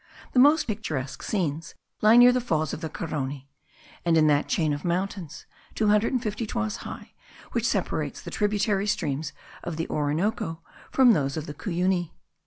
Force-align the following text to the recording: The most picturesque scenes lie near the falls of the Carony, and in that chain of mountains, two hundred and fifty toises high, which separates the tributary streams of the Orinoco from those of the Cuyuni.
The 0.33 0.39
most 0.39 0.63
picturesque 0.65 1.21
scenes 1.21 1.75
lie 2.01 2.17
near 2.17 2.31
the 2.31 2.41
falls 2.41 2.73
of 2.73 2.81
the 2.81 2.89
Carony, 2.89 3.47
and 4.03 4.17
in 4.17 4.25
that 4.25 4.47
chain 4.47 4.73
of 4.73 4.83
mountains, 4.83 5.45
two 5.75 5.89
hundred 5.89 6.11
and 6.11 6.23
fifty 6.23 6.47
toises 6.47 6.77
high, 6.77 7.13
which 7.51 7.67
separates 7.67 8.19
the 8.19 8.31
tributary 8.31 8.87
streams 8.87 9.31
of 9.63 9.77
the 9.77 9.87
Orinoco 9.91 10.63
from 10.89 11.11
those 11.11 11.37
of 11.37 11.45
the 11.45 11.53
Cuyuni. 11.53 12.13